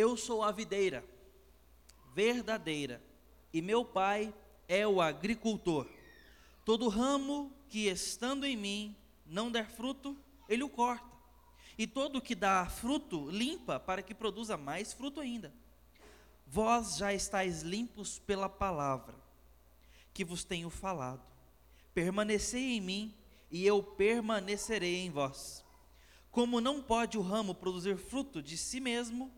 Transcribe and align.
Eu 0.00 0.16
sou 0.16 0.42
a 0.42 0.50
videira 0.50 1.04
verdadeira, 2.14 3.02
e 3.52 3.60
meu 3.60 3.84
pai 3.84 4.32
é 4.66 4.86
o 4.86 4.98
agricultor. 4.98 5.86
Todo 6.64 6.88
ramo 6.88 7.52
que 7.68 7.86
estando 7.86 8.46
em 8.46 8.56
mim 8.56 8.96
não 9.26 9.52
der 9.52 9.68
fruto, 9.68 10.16
ele 10.48 10.62
o 10.62 10.70
corta. 10.70 11.14
E 11.76 11.86
todo 11.86 12.22
que 12.22 12.34
dá 12.34 12.64
fruto, 12.64 13.30
limpa, 13.30 13.78
para 13.78 14.00
que 14.00 14.14
produza 14.14 14.56
mais 14.56 14.90
fruto 14.94 15.20
ainda. 15.20 15.52
Vós 16.46 16.96
já 16.96 17.12
estáis 17.12 17.60
limpos 17.60 18.18
pela 18.20 18.48
palavra 18.48 19.14
que 20.14 20.24
vos 20.24 20.44
tenho 20.44 20.70
falado. 20.70 21.20
Permanecei 21.92 22.78
em 22.78 22.80
mim, 22.80 23.14
e 23.50 23.66
eu 23.66 23.82
permanecerei 23.82 24.96
em 25.04 25.10
vós. 25.10 25.62
Como 26.30 26.58
não 26.58 26.80
pode 26.80 27.18
o 27.18 27.20
ramo 27.20 27.54
produzir 27.54 27.98
fruto 27.98 28.40
de 28.40 28.56
si 28.56 28.80
mesmo, 28.80 29.30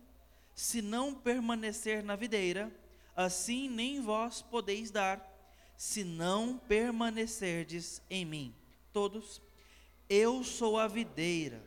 se 0.54 0.82
não 0.82 1.14
permanecer 1.14 2.02
na 2.02 2.16
videira, 2.16 2.72
assim 3.16 3.68
nem 3.68 4.00
vós 4.00 4.42
podeis 4.42 4.90
dar, 4.90 5.28
se 5.76 6.04
não 6.04 6.58
permanecerdes 6.58 8.02
em 8.08 8.24
mim. 8.24 8.54
Todos, 8.92 9.40
eu 10.08 10.44
sou 10.44 10.78
a 10.78 10.86
videira, 10.86 11.62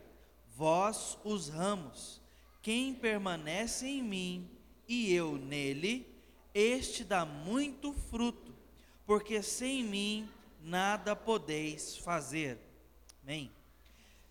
vós 0.54 1.18
os 1.24 1.48
ramos. 1.48 2.20
Quem 2.62 2.94
permanece 2.94 3.86
em 3.86 4.02
mim 4.02 4.50
e 4.88 5.12
eu 5.12 5.36
nele, 5.36 6.06
este 6.54 7.04
dá 7.04 7.24
muito 7.24 7.92
fruto, 7.92 8.54
porque 9.04 9.42
sem 9.42 9.84
mim 9.84 10.28
nada 10.62 11.14
podeis 11.14 11.96
fazer. 11.98 12.58
Amém. 13.22 13.52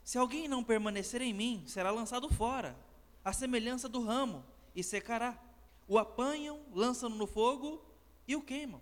Se 0.04 0.18
alguém 0.18 0.48
não 0.48 0.64
permanecer 0.64 1.22
em 1.22 1.34
mim, 1.34 1.64
será 1.66 1.92
lançado 1.92 2.30
fora, 2.30 2.76
a 3.24 3.34
semelhança 3.34 3.90
do 3.90 4.04
ramo, 4.04 4.44
e 4.76 4.84
secará. 4.84 5.40
O 5.88 5.98
apanham, 5.98 6.62
lançam-no 6.74 7.16
no 7.16 7.28
fogo 7.28 7.84
e 8.28 8.36
o 8.36 8.42
queimam. 8.42 8.82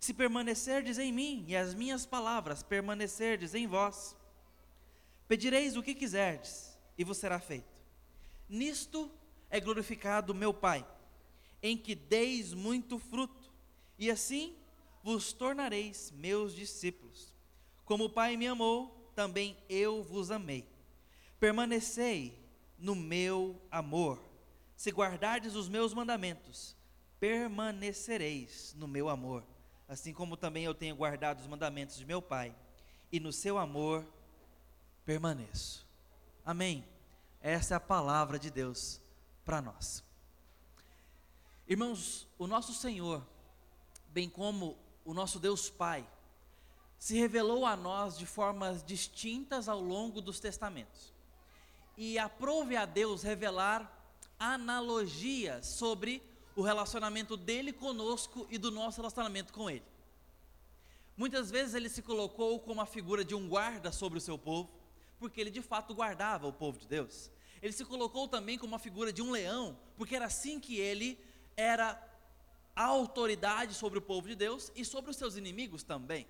Se 0.00 0.12
permanecerdes 0.12 0.98
em 0.98 1.12
mim 1.12 1.44
e 1.48 1.56
as 1.56 1.74
minhas 1.74 2.04
palavras 2.04 2.62
permanecerdes 2.62 3.54
em 3.54 3.66
vós, 3.66 4.16
pedireis 5.26 5.76
o 5.76 5.82
que 5.82 5.94
quiserdes 5.94 6.76
e 6.98 7.04
vos 7.04 7.16
será 7.18 7.40
feito. 7.40 7.82
Nisto 8.48 9.10
é 9.48 9.58
glorificado 9.60 10.34
meu 10.34 10.52
Pai, 10.52 10.86
em 11.62 11.76
que 11.76 11.94
deis 11.94 12.52
muito 12.52 12.98
fruto, 12.98 13.52
e 13.98 14.10
assim 14.10 14.54
vos 15.02 15.32
tornareis 15.32 16.10
meus 16.10 16.54
discípulos. 16.54 17.32
Como 17.84 18.04
o 18.04 18.10
Pai 18.10 18.36
me 18.36 18.46
amou, 18.46 19.10
também 19.14 19.56
eu 19.68 20.02
vos 20.02 20.30
amei. 20.30 20.66
Permanecei 21.38 22.38
no 22.78 22.94
meu 22.94 23.60
amor. 23.70 24.20
Se 24.76 24.90
guardardes 24.90 25.54
os 25.54 25.68
meus 25.68 25.94
mandamentos, 25.94 26.76
permanecereis 27.20 28.74
no 28.76 28.86
meu 28.86 29.08
amor, 29.08 29.44
assim 29.88 30.12
como 30.12 30.36
também 30.36 30.64
eu 30.64 30.74
tenho 30.74 30.96
guardado 30.96 31.40
os 31.40 31.46
mandamentos 31.46 31.96
de 31.96 32.04
meu 32.04 32.20
Pai, 32.20 32.54
e 33.10 33.20
no 33.20 33.32
seu 33.32 33.58
amor 33.58 34.04
permaneço. 35.04 35.86
Amém. 36.44 36.84
Essa 37.40 37.74
é 37.74 37.76
a 37.76 37.80
palavra 37.80 38.38
de 38.38 38.50
Deus 38.50 39.00
para 39.44 39.62
nós. 39.62 40.02
Irmãos, 41.66 42.26
o 42.38 42.46
nosso 42.46 42.74
Senhor, 42.74 43.26
bem 44.08 44.28
como 44.28 44.76
o 45.04 45.14
nosso 45.14 45.38
Deus 45.38 45.70
Pai, 45.70 46.06
se 46.98 47.18
revelou 47.18 47.66
a 47.66 47.76
nós 47.76 48.16
de 48.16 48.26
formas 48.26 48.82
distintas 48.82 49.68
ao 49.68 49.80
longo 49.80 50.20
dos 50.20 50.40
testamentos. 50.40 51.12
E 51.96 52.18
aprove 52.18 52.76
a 52.76 52.86
Deus 52.86 53.22
revelar 53.22 53.93
analogias 54.44 55.66
sobre 55.66 56.22
o 56.54 56.60
relacionamento 56.60 57.34
dele 57.34 57.72
conosco 57.72 58.46
e 58.50 58.58
do 58.58 58.70
nosso 58.70 58.98
relacionamento 58.98 59.52
com 59.52 59.70
ele. 59.70 59.84
Muitas 61.16 61.50
vezes 61.50 61.74
ele 61.74 61.88
se 61.88 62.02
colocou 62.02 62.60
como 62.60 62.80
a 62.80 62.86
figura 62.86 63.24
de 63.24 63.34
um 63.34 63.48
guarda 63.48 63.90
sobre 63.90 64.18
o 64.18 64.20
seu 64.20 64.36
povo, 64.36 64.70
porque 65.18 65.40
ele 65.40 65.50
de 65.50 65.62
fato 65.62 65.94
guardava 65.94 66.46
o 66.46 66.52
povo 66.52 66.78
de 66.78 66.86
Deus. 66.86 67.30
Ele 67.62 67.72
se 67.72 67.86
colocou 67.86 68.28
também 68.28 68.58
como 68.58 68.74
a 68.74 68.78
figura 68.78 69.10
de 69.10 69.22
um 69.22 69.30
leão, 69.30 69.78
porque 69.96 70.14
era 70.14 70.26
assim 70.26 70.60
que 70.60 70.76
ele 70.76 71.18
era 71.56 71.98
a 72.76 72.84
autoridade 72.84 73.72
sobre 73.72 73.98
o 73.98 74.02
povo 74.02 74.28
de 74.28 74.34
Deus 74.34 74.70
e 74.76 74.84
sobre 74.84 75.10
os 75.10 75.16
seus 75.16 75.36
inimigos 75.36 75.82
também. 75.82 76.26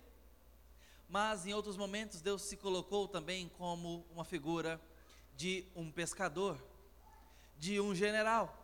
Mas 1.08 1.46
em 1.46 1.52
outros 1.52 1.76
momentos 1.76 2.20
Deus 2.20 2.42
se 2.42 2.56
colocou 2.56 3.08
também 3.08 3.50
como 3.58 4.06
uma 4.14 4.24
figura 4.24 4.80
de 5.36 5.64
um 5.74 5.90
pescador, 5.90 6.56
de 7.64 7.80
um 7.80 7.94
general. 7.94 8.60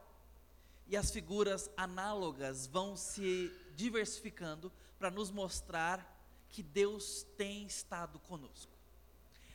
E 0.87 0.95
as 0.95 1.11
figuras 1.11 1.71
análogas 1.75 2.67
vão 2.67 2.95
se 2.95 3.51
diversificando 3.75 4.71
para 4.99 5.11
nos 5.11 5.31
mostrar 5.31 5.99
que 6.51 6.63
Deus 6.63 7.25
tem 7.35 7.65
estado 7.65 8.19
conosco. 8.19 8.71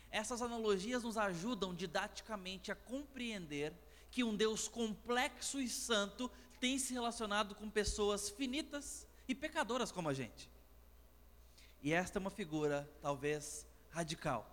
Essas 0.10 0.42
analogias 0.42 1.04
nos 1.04 1.16
ajudam 1.16 1.76
didaticamente 1.76 2.72
a 2.72 2.76
compreender 2.76 3.72
que 4.10 4.24
um 4.24 4.36
Deus 4.36 4.68
complexo 4.68 5.62
e 5.62 5.70
santo 5.70 6.32
tem 6.60 6.80
se 6.80 6.94
relacionado 6.94 7.54
com 7.54 7.70
pessoas 7.70 8.30
finitas 8.32 9.06
e 9.28 9.36
pecadoras 9.36 9.92
como 9.92 10.10
a 10.10 10.14
gente. 10.14 10.50
E 11.84 11.94
esta 11.94 12.18
é 12.18 12.22
uma 12.22 12.32
figura, 12.32 12.90
talvez, 13.00 13.68
radical. 13.92 14.50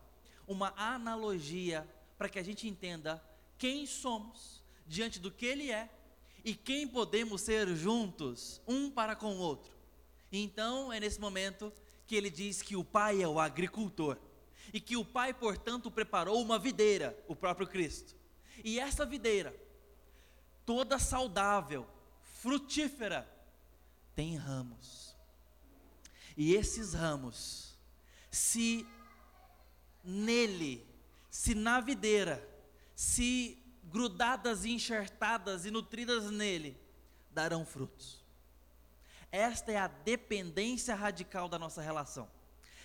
Uma 0.46 0.74
analogia 0.76 1.88
para 2.18 2.28
que 2.28 2.38
a 2.38 2.42
gente 2.42 2.68
entenda 2.68 3.24
quem 3.56 3.86
somos 3.86 4.61
diante 4.86 5.18
do 5.18 5.30
que 5.30 5.46
Ele 5.46 5.70
é 5.70 5.88
e 6.44 6.54
quem 6.54 6.86
podemos 6.88 7.40
ser 7.40 7.68
juntos, 7.76 8.60
um 8.66 8.90
para 8.90 9.14
com 9.14 9.36
o 9.36 9.38
outro. 9.38 9.72
Então 10.30 10.92
é 10.92 10.98
nesse 10.98 11.20
momento 11.20 11.72
que 12.06 12.16
ele 12.16 12.30
diz 12.30 12.62
que 12.62 12.74
o 12.74 12.84
Pai 12.84 13.22
é 13.22 13.28
o 13.28 13.38
agricultor 13.38 14.18
e 14.72 14.80
que 14.80 14.96
o 14.96 15.04
Pai, 15.04 15.32
portanto, 15.32 15.90
preparou 15.90 16.40
uma 16.40 16.58
videira, 16.58 17.16
o 17.28 17.36
próprio 17.36 17.66
Cristo. 17.66 18.14
E 18.64 18.80
essa 18.80 19.06
videira, 19.06 19.54
toda 20.64 20.98
saudável, 20.98 21.86
frutífera, 22.22 23.28
tem 24.14 24.36
ramos. 24.36 25.14
E 26.36 26.54
esses 26.54 26.94
ramos, 26.94 27.78
se 28.30 28.86
nele, 30.02 30.86
se 31.30 31.54
na 31.54 31.80
videira, 31.80 32.46
se 32.94 33.61
grudadas 33.82 34.64
e 34.64 34.70
enxertadas 34.70 35.64
e 35.64 35.70
nutridas 35.70 36.30
nele, 36.30 36.78
darão 37.30 37.64
frutos. 37.64 38.22
Esta 39.30 39.72
é 39.72 39.78
a 39.78 39.88
dependência 39.88 40.94
radical 40.94 41.48
da 41.48 41.58
nossa 41.58 41.80
relação. 41.80 42.28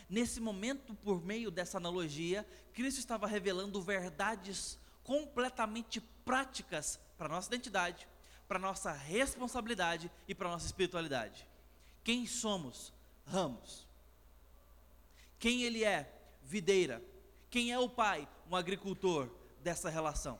Nesse 0.10 0.40
momento, 0.40 0.94
por 0.96 1.22
meio 1.22 1.52
dessa 1.52 1.78
analogia, 1.78 2.48
Cristo 2.74 3.00
estava 3.00 3.28
revelando 3.28 3.82
verdades 3.82 4.80
completamente 5.04 6.00
práticas 6.00 7.00
para 7.18 7.28
nossa 7.28 7.50
identidade, 7.50 8.08
para 8.48 8.58
nossa 8.58 8.92
responsabilidade 8.94 10.10
e 10.28 10.34
para 10.34 10.50
nossa 10.50 10.66
espiritualidade. 10.66 11.46
Quem 12.04 12.26
somos? 12.26 12.94
Ramos. 13.26 13.86
Quem 15.38 15.64
ele 15.64 15.84
é? 15.84 16.10
Videira. 16.44 17.04
Quem 17.50 17.74
é 17.74 17.80
o 17.80 17.90
pai? 17.90 18.28
Um 18.50 18.56
agricultor 18.56 19.30
dessa 19.62 19.90
relação. 19.90 20.40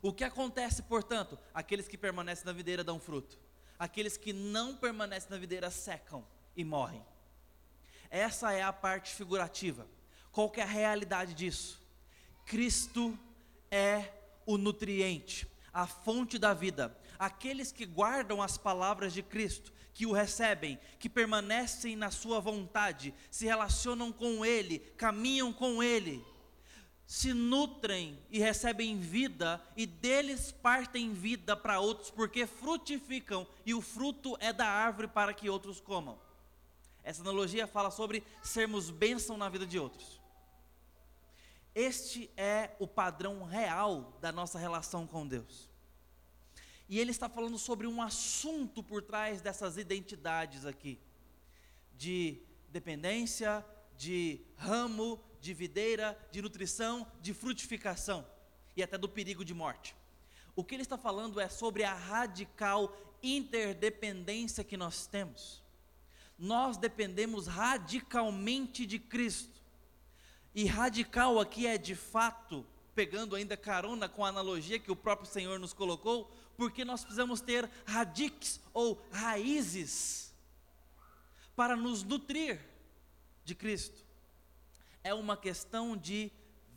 O 0.00 0.12
que 0.12 0.24
acontece, 0.24 0.82
portanto? 0.82 1.38
Aqueles 1.52 1.88
que 1.88 1.98
permanecem 1.98 2.44
na 2.44 2.52
videira 2.52 2.84
dão 2.84 3.00
fruto. 3.00 3.38
Aqueles 3.78 4.16
que 4.16 4.32
não 4.32 4.76
permanecem 4.76 5.30
na 5.30 5.36
videira 5.36 5.70
secam 5.70 6.26
e 6.56 6.64
morrem. 6.64 7.04
Essa 8.10 8.52
é 8.52 8.62
a 8.62 8.72
parte 8.72 9.14
figurativa. 9.14 9.86
Qual 10.32 10.50
que 10.50 10.60
é 10.60 10.62
a 10.62 10.66
realidade 10.66 11.34
disso? 11.34 11.80
Cristo 12.46 13.18
é 13.70 14.12
o 14.46 14.56
nutriente, 14.56 15.46
a 15.72 15.86
fonte 15.86 16.38
da 16.38 16.54
vida. 16.54 16.96
Aqueles 17.18 17.72
que 17.72 17.84
guardam 17.84 18.40
as 18.40 18.56
palavras 18.56 19.12
de 19.12 19.22
Cristo, 19.22 19.72
que 19.92 20.06
o 20.06 20.12
recebem, 20.12 20.78
que 20.98 21.08
permanecem 21.08 21.96
na 21.96 22.10
sua 22.10 22.40
vontade, 22.40 23.12
se 23.30 23.46
relacionam 23.46 24.12
com 24.12 24.44
Ele, 24.44 24.78
caminham 24.96 25.52
com 25.52 25.82
Ele, 25.82 26.24
se 27.08 27.32
nutrem 27.32 28.18
e 28.28 28.38
recebem 28.38 29.00
vida, 29.00 29.64
e 29.74 29.86
deles 29.86 30.52
partem 30.52 31.14
vida 31.14 31.56
para 31.56 31.80
outros, 31.80 32.10
porque 32.10 32.46
frutificam, 32.46 33.46
e 33.64 33.72
o 33.72 33.80
fruto 33.80 34.36
é 34.40 34.52
da 34.52 34.66
árvore 34.68 35.08
para 35.08 35.32
que 35.32 35.48
outros 35.48 35.80
comam. 35.80 36.20
Essa 37.02 37.22
analogia 37.22 37.66
fala 37.66 37.90
sobre 37.90 38.22
sermos 38.42 38.90
bênção 38.90 39.38
na 39.38 39.48
vida 39.48 39.66
de 39.66 39.78
outros. 39.78 40.20
Este 41.74 42.30
é 42.36 42.76
o 42.78 42.86
padrão 42.86 43.42
real 43.42 44.12
da 44.20 44.30
nossa 44.30 44.58
relação 44.58 45.06
com 45.06 45.26
Deus. 45.26 45.66
E 46.90 47.00
ele 47.00 47.10
está 47.10 47.26
falando 47.26 47.56
sobre 47.56 47.86
um 47.86 48.02
assunto 48.02 48.82
por 48.82 49.00
trás 49.00 49.40
dessas 49.40 49.78
identidades 49.78 50.66
aqui, 50.66 51.00
de 51.96 52.42
dependência, 52.68 53.64
de 53.96 54.42
ramo, 54.58 55.18
de 55.40 55.54
videira, 55.54 56.18
de 56.30 56.42
nutrição, 56.42 57.06
de 57.20 57.32
frutificação 57.32 58.26
e 58.76 58.82
até 58.82 58.96
do 58.96 59.08
perigo 59.08 59.44
de 59.44 59.54
morte. 59.54 59.94
O 60.54 60.64
que 60.64 60.74
ele 60.74 60.82
está 60.82 60.98
falando 60.98 61.40
é 61.40 61.48
sobre 61.48 61.84
a 61.84 61.94
radical 61.94 62.96
interdependência 63.22 64.64
que 64.64 64.76
nós 64.76 65.06
temos. 65.06 65.62
Nós 66.38 66.76
dependemos 66.76 67.46
radicalmente 67.46 68.86
de 68.86 68.98
Cristo. 68.98 69.60
E 70.54 70.64
radical 70.64 71.38
aqui 71.38 71.66
é 71.66 71.78
de 71.78 71.94
fato, 71.94 72.66
pegando 72.94 73.36
ainda 73.36 73.56
carona 73.56 74.08
com 74.08 74.24
a 74.24 74.28
analogia 74.28 74.78
que 74.78 74.90
o 74.90 74.96
próprio 74.96 75.30
Senhor 75.30 75.58
nos 75.58 75.72
colocou, 75.72 76.30
porque 76.56 76.84
nós 76.84 77.02
precisamos 77.02 77.40
ter 77.40 77.70
radix 77.86 78.60
ou 78.72 79.00
raízes 79.12 80.34
para 81.54 81.76
nos 81.76 82.02
nutrir 82.02 82.60
de 83.44 83.54
Cristo. 83.54 84.07
É 85.02 85.14
uma 85.14 85.36
questão 85.36 85.96
de 85.96 86.30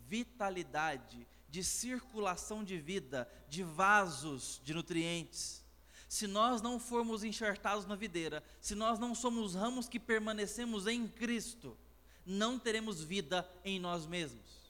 vitalidade, 0.08 1.28
de 1.50 1.64
circulação 1.64 2.64
de 2.64 2.78
vida, 2.78 3.30
de 3.48 3.64
vasos 3.64 4.62
de 4.64 4.74
nutrientes. 4.74 5.64
Se 6.08 6.28
nós 6.28 6.62
não 6.62 6.80
formos 6.80 7.24
enxertados 7.24 7.86
na 7.86 7.96
videira, 7.96 8.44
se 8.60 8.76
nós 8.76 9.00
não 9.00 9.16
somos 9.16 9.56
ramos 9.56 9.88
que 9.88 10.00
permanecemos 10.00 10.88
em 10.88 11.08
Cristo, 11.08 11.78
não 12.26 12.60
teremos 12.60 13.02
vida 13.02 13.50
em 13.64 13.80
nós 13.80 14.06
mesmos. 14.06 14.62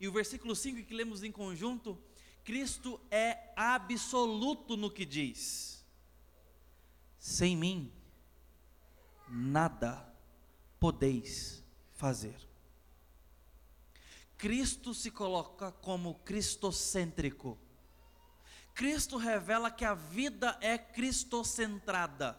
E 0.00 0.06
o 0.06 0.12
versículo 0.12 0.54
5 0.54 0.84
que 0.86 0.94
lemos 0.94 1.24
em 1.24 1.32
conjunto, 1.32 1.98
Cristo 2.44 3.00
é 3.10 3.52
absoluto 3.56 4.76
no 4.76 4.90
que 4.90 5.04
diz: 5.04 5.84
sem 7.18 7.56
mim, 7.56 7.92
nada 9.28 10.06
podeis 10.78 11.64
fazer. 11.98 12.36
Cristo 14.36 14.94
se 14.94 15.10
coloca 15.10 15.72
como 15.72 16.14
cristocêntrico. 16.20 17.58
Cristo 18.72 19.16
revela 19.16 19.68
que 19.68 19.84
a 19.84 19.94
vida 19.94 20.56
é 20.60 20.78
cristocentrada. 20.78 22.38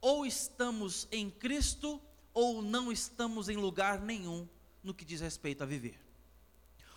Ou 0.00 0.24
estamos 0.24 1.06
em 1.12 1.30
Cristo, 1.30 2.00
ou 2.32 2.62
não 2.62 2.90
estamos 2.90 3.50
em 3.50 3.56
lugar 3.56 4.00
nenhum 4.00 4.48
no 4.82 4.94
que 4.94 5.04
diz 5.04 5.20
respeito 5.20 5.62
a 5.62 5.66
viver. 5.66 6.00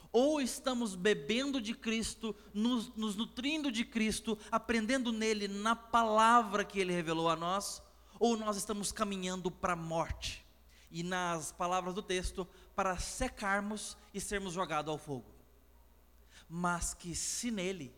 Ou 0.10 0.40
estamos 0.40 0.95
bebendo 0.95 1.60
de 1.60 1.74
Cristo, 1.74 2.33
nos, 2.54 2.95
nos 2.95 3.18
nutrindo 3.18 3.69
de 3.69 3.83
Cristo, 3.83 4.38
aprendendo 4.50 5.12
nele, 5.12 5.50
na 5.50 5.75
palavra 5.75 6.63
que 6.63 6.80
ele 6.80 6.94
revelou 6.94 7.30
a 7.30 7.36
nós, 7.36 7.83
ou 8.18 8.38
nós 8.38 8.56
estamos 8.56 8.94
caminhando 8.94 9.51
para 9.51 9.74
a 9.74 9.75
morte. 9.75 10.47
E 10.89 11.04
nas 11.04 11.51
palavras 11.51 11.94
do 11.94 12.01
texto, 12.01 12.48
para 12.75 12.98
secarmos 12.98 13.98
e 14.13 14.22
sermos 14.22 14.54
jogados 14.54 14.92
ao 14.92 14.98
fogo. 14.98 15.30
Mas 16.50 16.94
que 16.94 17.13
se 17.16 17.51
nele 17.51 17.94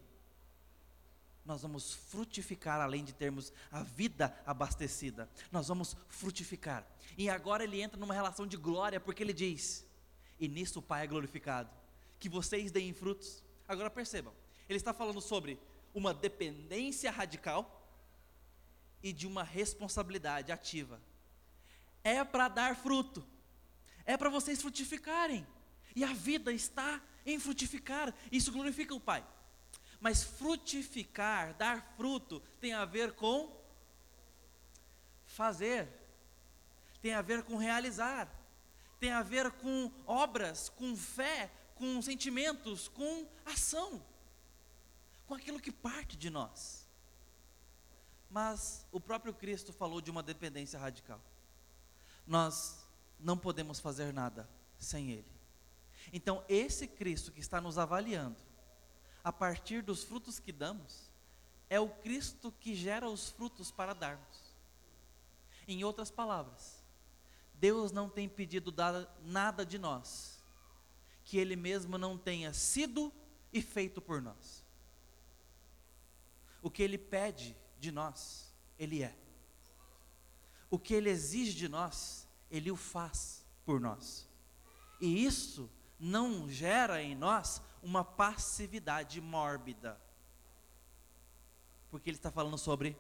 nós 1.50 1.64
vamos 1.64 1.94
frutificar, 1.94 2.80
além 2.80 3.04
de 3.04 3.12
termos 3.12 3.52
a 3.72 3.82
vida 3.82 4.38
abastecida, 4.46 5.28
nós 5.52 5.68
vamos 5.68 5.98
frutificar. 6.08 6.86
E 7.18 7.28
agora 7.28 7.64
ele 7.64 7.82
entra 7.82 8.00
numa 8.00 8.14
relação 8.14 8.46
de 8.46 8.56
glória, 8.56 9.00
porque 9.00 9.24
ele 9.24 9.34
diz: 9.34 9.84
E 10.40 10.48
nisso 10.48 10.78
o 10.78 10.82
Pai 10.82 11.04
é 11.04 11.08
glorificado, 11.08 11.70
que 12.20 12.30
vocês 12.30 12.72
deem 12.72 12.94
frutos. 12.94 13.44
Agora 13.68 13.90
percebam, 13.90 14.32
ele 14.68 14.78
está 14.78 14.94
falando 14.94 15.22
sobre 15.22 15.60
uma 15.92 16.14
dependência 16.14 17.10
radical 17.10 17.76
e 19.02 19.12
de 19.12 19.26
uma 19.26 19.44
responsabilidade 19.44 20.52
ativa. 20.52 21.02
É 22.04 22.24
para 22.24 22.48
dar 22.48 22.76
fruto 22.76 23.26
é 24.10 24.18
para 24.18 24.32
vocês 24.32 24.60
frutificarem. 24.60 25.46
E 25.96 26.04
a 26.04 26.12
vida 26.14 26.52
está 26.52 27.00
em 27.24 27.40
frutificar. 27.40 28.12
Isso 28.32 28.52
glorifica 28.52 28.96
o 28.96 29.00
Pai. 29.00 29.24
Mas 30.00 30.24
frutificar, 30.24 31.54
dar 31.54 31.94
fruto, 31.96 32.42
tem 32.60 32.74
a 32.74 32.86
ver 32.86 33.12
com 33.14 33.56
fazer, 35.28 35.88
tem 37.04 37.14
a 37.14 37.22
ver 37.22 37.44
com 37.44 37.56
realizar, 37.56 38.28
tem 39.00 39.12
a 39.12 39.22
ver 39.22 39.52
com 39.52 39.92
obras, 40.08 40.70
com 40.70 40.96
fé, 40.96 41.52
com 41.76 42.02
sentimentos, 42.02 42.88
com 42.88 43.28
ação, 43.46 44.04
com 45.28 45.36
aquilo 45.36 45.60
que 45.60 45.72
parte 45.72 46.18
de 46.18 46.32
nós. 46.32 46.88
Mas 48.28 48.88
o 48.92 49.00
próprio 49.00 49.36
Cristo 49.36 49.72
falou 49.72 50.02
de 50.02 50.10
uma 50.10 50.24
dependência 50.24 50.80
radical. 50.80 51.22
Nós 52.30 52.86
não 53.20 53.36
podemos 53.36 53.80
fazer 53.80 54.14
nada 54.14 54.48
sem 54.78 55.10
Ele. 55.10 55.32
Então, 56.14 56.46
esse 56.48 56.88
Cristo 56.88 57.32
que 57.32 57.40
está 57.40 57.60
nos 57.60 57.80
avaliando, 57.80 58.38
a 59.24 59.34
partir 59.34 59.82
dos 59.82 60.04
frutos 60.04 60.40
que 60.40 60.52
damos, 60.52 61.10
é 61.72 61.80
o 61.80 61.90
Cristo 61.90 62.52
que 62.52 62.76
gera 62.76 63.10
os 63.10 63.32
frutos 63.32 63.72
para 63.72 63.94
darmos. 63.94 64.54
Em 65.68 65.84
outras 65.84 66.12
palavras, 66.12 66.84
Deus 67.56 67.92
não 67.92 68.08
tem 68.08 68.30
pedido 68.30 68.72
nada 69.24 69.66
de 69.66 69.80
nós 69.80 70.40
que 71.26 71.38
Ele 71.38 71.56
mesmo 71.56 71.98
não 71.98 72.16
tenha 72.16 72.54
sido 72.54 73.12
e 73.52 73.60
feito 73.60 74.00
por 74.00 74.22
nós. 74.22 74.64
O 76.62 76.70
que 76.70 76.84
Ele 76.84 76.98
pede 76.98 77.56
de 77.80 77.92
nós, 77.92 78.54
Ele 78.78 79.02
é. 79.02 79.16
O 80.70 80.78
que 80.78 80.94
Ele 80.94 81.10
exige 81.10 81.54
de 81.54 81.68
nós, 81.68 82.28
ele 82.50 82.72
o 82.72 82.76
faz 82.76 83.46
por 83.66 83.80
nós. 83.80 84.28
E 85.00 85.26
isso 85.26 85.70
não 86.00 86.50
gera 86.50 87.02
em 87.02 87.16
nós 87.16 87.62
uma 87.82 88.04
passividade 88.04 89.22
mórbida. 89.22 90.00
Porque 91.90 92.10
ele 92.10 92.18
está 92.18 92.32
falando 92.32 92.58
sobre 92.58 92.98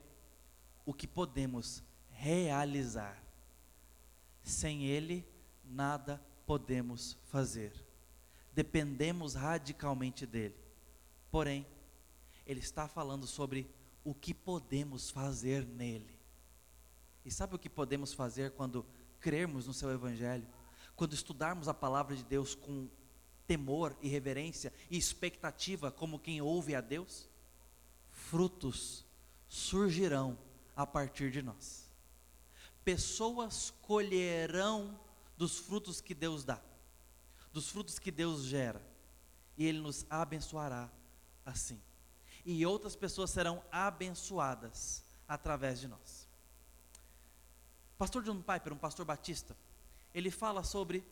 o 0.85 0.93
que 0.93 1.07
podemos 1.07 1.83
realizar. 2.11 3.21
Sem 4.43 4.85
ele, 4.85 5.27
nada 5.63 6.21
podemos 6.45 7.17
fazer. 7.25 7.73
Dependemos 8.53 9.35
radicalmente 9.35 10.25
dele. 10.25 10.55
Porém, 11.29 11.65
ele 12.45 12.59
está 12.59 12.87
falando 12.87 13.27
sobre 13.27 13.69
o 14.03 14.13
que 14.13 14.33
podemos 14.33 15.09
fazer 15.09 15.65
nele. 15.65 16.18
E 17.29 17.31
sabe 17.31 17.53
o 17.53 17.59
que 17.59 17.69
podemos 17.69 18.11
fazer 18.11 18.53
quando 18.53 18.83
crermos 19.19 19.67
no 19.67 19.73
seu 19.73 19.91
Evangelho, 19.91 20.47
quando 20.95 21.13
estudarmos 21.13 21.67
a 21.67 21.75
palavra 21.75 22.15
de 22.15 22.23
Deus 22.23 22.55
com 22.55 22.89
temor 23.45 23.95
e 24.01 24.07
reverência 24.07 24.73
e 24.89 24.97
expectativa, 24.97 25.91
como 25.91 26.17
quem 26.17 26.41
ouve 26.41 26.73
a 26.73 26.81
Deus, 26.81 27.29
frutos 28.09 29.05
surgirão 29.47 30.39
a 30.75 30.87
partir 30.87 31.29
de 31.29 31.43
nós. 31.43 31.87
Pessoas 32.83 33.71
colherão 33.83 34.99
dos 35.37 35.59
frutos 35.59 36.01
que 36.01 36.15
Deus 36.15 36.43
dá, 36.43 36.59
dos 37.53 37.69
frutos 37.69 37.99
que 37.99 38.09
Deus 38.09 38.41
gera, 38.41 38.81
e 39.55 39.67
Ele 39.67 39.81
nos 39.81 40.03
abençoará 40.09 40.89
assim. 41.45 41.79
E 42.43 42.65
outras 42.65 42.95
pessoas 42.95 43.29
serão 43.29 43.63
abençoadas 43.71 45.05
através 45.27 45.79
de 45.79 45.87
nós. 45.87 46.28
Pastor 47.99 48.23
John 48.23 48.41
Piper, 48.41 48.71
um 48.71 48.77
pastor 48.77 49.05
batista, 49.05 49.57
ele 50.13 50.31
fala 50.31 50.63
sobre 50.63 51.03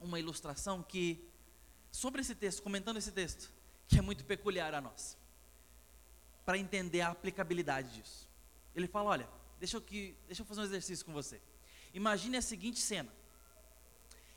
uma 0.00 0.18
ilustração 0.18 0.82
que, 0.82 1.24
sobre 1.92 2.20
esse 2.20 2.34
texto, 2.34 2.64
comentando 2.64 2.96
esse 2.96 3.12
texto, 3.12 3.48
que 3.86 3.96
é 3.96 4.02
muito 4.02 4.24
peculiar 4.24 4.74
a 4.74 4.80
nós, 4.80 5.16
para 6.44 6.58
entender 6.58 7.02
a 7.02 7.10
aplicabilidade 7.10 7.94
disso. 7.94 8.28
Ele 8.74 8.88
fala: 8.88 9.10
olha, 9.10 9.28
deixa 9.60 9.76
eu, 9.76 9.80
que, 9.80 10.16
deixa 10.26 10.42
eu 10.42 10.46
fazer 10.46 10.62
um 10.62 10.64
exercício 10.64 11.06
com 11.06 11.12
você. 11.12 11.40
Imagine 11.94 12.38
a 12.38 12.42
seguinte 12.42 12.80
cena: 12.80 13.14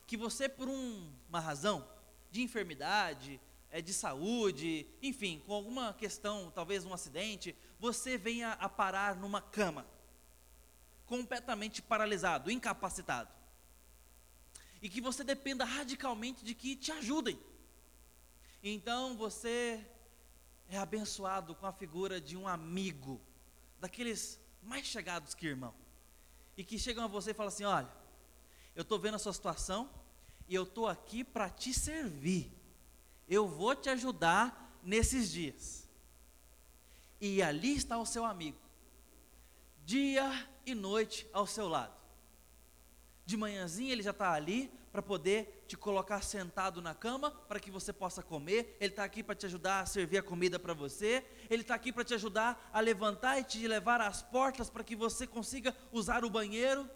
que 0.06 0.16
você, 0.16 0.48
por 0.48 0.70
um, 0.70 1.12
uma 1.28 1.40
razão 1.40 1.90
de 2.30 2.44
enfermidade, 2.44 3.42
é, 3.72 3.82
de 3.82 3.96
saúde, 3.96 4.86
enfim, 5.02 5.42
com 5.44 5.54
alguma 5.54 5.92
questão, 5.96 6.52
talvez 6.54 6.86
um 6.86 6.94
acidente, 6.94 7.56
você 7.80 8.16
venha 8.16 8.52
a 8.52 8.70
parar 8.70 9.16
numa 9.16 9.42
cama 9.42 9.88
completamente 11.14 11.80
paralisado, 11.80 12.50
incapacitado. 12.50 13.30
E 14.82 14.90
que 14.90 15.00
você 15.00 15.24
dependa 15.24 15.64
radicalmente 15.64 16.44
de 16.44 16.56
que 16.56 16.76
te 16.76 16.92
ajudem. 16.92 17.40
Então 18.64 19.16
você 19.16 19.86
é 20.68 20.76
abençoado 20.80 21.54
com 21.54 21.68
a 21.68 21.72
figura 21.72 22.20
de 22.20 22.36
um 22.36 22.48
amigo, 22.48 23.22
daqueles 23.80 24.40
mais 24.64 24.88
chegados 24.88 25.36
que 25.36 25.46
irmão, 25.46 25.76
e 26.58 26.64
que 26.64 26.80
chegam 26.80 27.04
a 27.04 27.08
você 27.08 27.30
e 27.30 27.36
falam 27.36 27.54
assim: 27.54 27.64
Olha, 27.64 27.94
eu 28.76 28.82
estou 28.82 28.98
vendo 28.98 29.14
a 29.14 29.20
sua 29.20 29.34
situação 29.34 29.88
e 30.48 30.56
eu 30.56 30.64
estou 30.64 30.88
aqui 30.88 31.24
para 31.24 31.48
te 31.48 31.76
servir, 31.76 32.52
eu 33.30 33.48
vou 33.48 33.76
te 33.76 33.88
ajudar 33.88 34.80
nesses 34.82 35.32
dias. 35.32 35.88
E 37.22 37.40
ali 37.44 37.76
está 37.76 38.00
o 38.00 38.06
seu 38.06 38.26
amigo, 38.26 38.58
dia 39.86 40.50
e 40.66 40.76
noite 40.76 41.28
ao 41.34 41.48
seu 41.48 41.68
lado. 41.68 41.94
De 43.26 43.38
manhãzinha 43.38 43.92
ele 43.92 44.04
já 44.04 44.12
está 44.12 44.32
ali 44.32 44.72
para 44.92 45.02
poder 45.02 45.66
te 45.68 45.76
colocar 45.76 46.22
sentado 46.22 46.82
na 46.82 46.94
cama 46.94 47.32
para 47.32 47.60
que 47.60 47.72
você 47.72 47.92
possa 47.92 48.22
comer. 48.22 48.78
Ele 48.80 48.92
está 48.92 49.04
aqui 49.04 49.24
para 49.24 49.34
te 49.34 49.46
ajudar 49.46 49.80
a 49.80 49.86
servir 49.86 50.20
a 50.20 50.24
comida 50.24 50.60
para 50.60 50.74
você. 50.74 51.26
Ele 51.50 51.64
está 51.64 51.74
aqui 51.74 51.92
para 51.92 52.04
te 52.04 52.14
ajudar 52.14 52.70
a 52.72 52.80
levantar 52.80 53.40
e 53.40 53.44
te 53.44 53.68
levar 53.68 54.02
às 54.02 54.22
portas 54.22 54.70
para 54.70 54.84
que 54.84 54.96
você 54.96 55.26
consiga 55.26 55.76
usar 55.92 56.24
o 56.24 56.30
banheiro. 56.30 56.88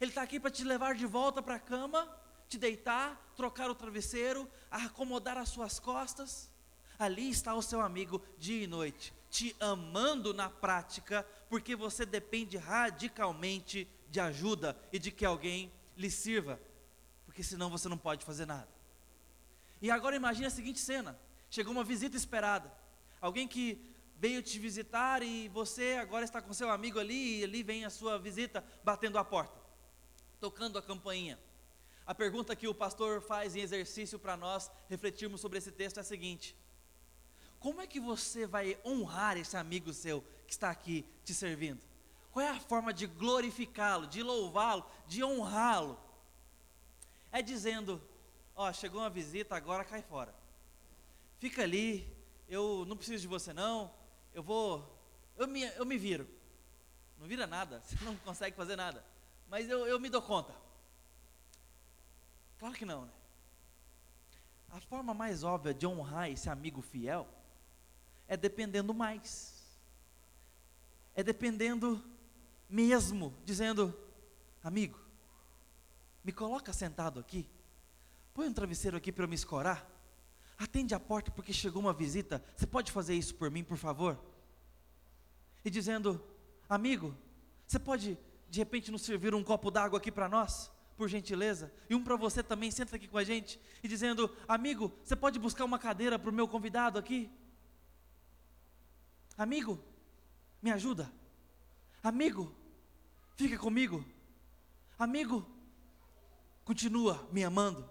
Ele 0.00 0.10
está 0.10 0.22
aqui 0.22 0.40
para 0.40 0.50
te 0.50 0.64
levar 0.64 0.94
de 0.94 1.04
volta 1.04 1.42
para 1.42 1.56
a 1.56 1.60
cama, 1.60 2.08
te 2.48 2.56
deitar, 2.56 3.32
trocar 3.36 3.70
o 3.70 3.74
travesseiro, 3.74 4.48
acomodar 4.70 5.36
as 5.36 5.50
suas 5.50 5.78
costas. 5.78 6.50
Ali 6.98 7.28
está 7.28 7.54
o 7.54 7.60
seu 7.60 7.82
amigo 7.82 8.22
dia 8.38 8.64
e 8.64 8.66
noite, 8.66 9.12
te 9.28 9.54
amando 9.60 10.32
na 10.32 10.48
prática, 10.48 11.26
porque 11.48 11.76
você 11.76 12.04
depende 12.04 12.56
radicalmente 12.56 13.88
de 14.08 14.20
ajuda 14.20 14.76
e 14.92 14.98
de 14.98 15.10
que 15.10 15.24
alguém 15.24 15.72
lhe 15.96 16.10
sirva, 16.10 16.60
porque 17.24 17.42
senão 17.42 17.70
você 17.70 17.88
não 17.88 17.98
pode 17.98 18.24
fazer 18.24 18.46
nada. 18.46 18.68
E 19.80 19.90
agora 19.90 20.16
imagine 20.16 20.46
a 20.46 20.50
seguinte 20.50 20.80
cena: 20.80 21.18
chegou 21.50 21.72
uma 21.72 21.84
visita 21.84 22.16
esperada, 22.16 22.72
alguém 23.20 23.46
que 23.46 23.94
veio 24.18 24.42
te 24.42 24.58
visitar 24.58 25.22
e 25.22 25.48
você 25.48 25.98
agora 26.00 26.24
está 26.24 26.40
com 26.40 26.52
seu 26.52 26.70
amigo 26.70 26.98
ali 26.98 27.40
e 27.40 27.44
ali 27.44 27.62
vem 27.62 27.84
a 27.84 27.90
sua 27.90 28.18
visita 28.18 28.64
batendo 28.82 29.18
a 29.18 29.24
porta, 29.24 29.60
tocando 30.40 30.78
a 30.78 30.82
campainha. 30.82 31.38
A 32.06 32.14
pergunta 32.14 32.56
que 32.56 32.68
o 32.68 32.74
pastor 32.74 33.20
faz 33.20 33.56
em 33.56 33.60
exercício 33.60 34.18
para 34.18 34.36
nós 34.36 34.70
refletirmos 34.88 35.40
sobre 35.40 35.58
esse 35.58 35.72
texto 35.72 35.98
é 35.98 36.00
a 36.00 36.04
seguinte: 36.04 36.56
Como 37.58 37.80
é 37.80 37.86
que 37.86 38.00
você 38.00 38.46
vai 38.46 38.78
honrar 38.84 39.36
esse 39.36 39.56
amigo 39.56 39.92
seu 39.92 40.24
que 40.46 40.52
está 40.52 40.70
aqui 40.70 41.04
te 41.24 41.34
servindo? 41.34 41.80
Qual 42.32 42.44
é 42.44 42.50
a 42.50 42.60
forma 42.60 42.92
de 42.92 43.06
glorificá-lo, 43.06 44.06
de 44.06 44.22
louvá-lo, 44.22 44.84
de 45.06 45.24
honrá-lo? 45.24 45.98
É 47.32 47.42
dizendo: 47.42 48.00
Ó, 48.54 48.72
chegou 48.72 49.00
uma 49.00 49.10
visita, 49.10 49.54
agora 49.56 49.84
cai 49.84 50.02
fora. 50.02 50.34
Fica 51.38 51.62
ali, 51.62 52.10
eu 52.48 52.84
não 52.86 52.96
preciso 52.96 53.22
de 53.22 53.28
você 53.28 53.52
não, 53.52 53.92
eu 54.32 54.42
vou, 54.42 54.98
eu 55.36 55.46
me, 55.46 55.62
eu 55.62 55.84
me 55.84 55.98
viro. 55.98 56.26
Não 57.18 57.26
vira 57.26 57.46
nada, 57.46 57.80
você 57.84 57.96
não 58.04 58.16
consegue 58.16 58.56
fazer 58.56 58.76
nada. 58.76 59.04
Mas 59.48 59.68
eu, 59.68 59.86
eu 59.86 59.98
me 60.00 60.08
dou 60.08 60.22
conta. 60.22 60.54
Claro 62.58 62.74
que 62.74 62.84
não, 62.84 63.04
né? 63.04 63.12
A 64.70 64.80
forma 64.80 65.14
mais 65.14 65.42
óbvia 65.42 65.72
de 65.72 65.86
honrar 65.86 66.30
esse 66.30 66.50
amigo 66.50 66.82
fiel 66.82 67.26
é 68.28 68.36
dependendo 68.36 68.92
mais. 68.92 69.55
É 71.16 71.22
dependendo 71.22 72.04
mesmo, 72.68 73.34
dizendo: 73.42 73.92
amigo, 74.62 75.00
me 76.22 76.30
coloca 76.30 76.74
sentado 76.74 77.18
aqui, 77.18 77.48
põe 78.34 78.46
um 78.46 78.52
travesseiro 78.52 78.98
aqui 78.98 79.10
para 79.10 79.24
eu 79.24 79.28
me 79.28 79.34
escorar, 79.34 79.90
atende 80.58 80.94
a 80.94 81.00
porta 81.00 81.30
porque 81.30 81.54
chegou 81.54 81.80
uma 81.80 81.94
visita, 81.94 82.44
você 82.54 82.66
pode 82.66 82.92
fazer 82.92 83.14
isso 83.14 83.34
por 83.34 83.50
mim, 83.50 83.64
por 83.64 83.78
favor? 83.78 84.22
E 85.64 85.70
dizendo: 85.70 86.22
amigo, 86.68 87.16
você 87.66 87.78
pode 87.78 88.18
de 88.50 88.58
repente 88.60 88.92
nos 88.92 89.02
servir 89.02 89.34
um 89.34 89.42
copo 89.42 89.70
d'água 89.70 89.98
aqui 89.98 90.12
para 90.12 90.28
nós? 90.28 90.70
por 90.96 91.08
gentileza, 91.08 91.70
e 91.90 91.94
um 91.94 92.02
para 92.02 92.16
você 92.16 92.42
também, 92.42 92.70
senta 92.70 92.96
aqui 92.96 93.06
com 93.06 93.18
a 93.18 93.22
gente, 93.22 93.60
e 93.82 93.88
dizendo: 93.88 94.34
Amigo, 94.48 94.90
você 95.04 95.14
pode 95.14 95.38
buscar 95.38 95.66
uma 95.66 95.78
cadeira 95.78 96.18
para 96.18 96.30
o 96.30 96.32
meu 96.32 96.48
convidado 96.48 96.98
aqui? 96.98 97.30
Amigo, 99.36 99.78
me 100.66 100.72
ajuda. 100.72 101.08
Amigo, 102.02 102.52
fica 103.36 103.56
comigo. 103.56 104.04
Amigo, 104.98 105.48
continua 106.64 107.24
me 107.30 107.44
amando. 107.44 107.88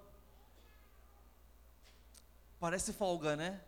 Parece 2.59 2.91
folga, 2.91 3.37
né? 3.37 3.61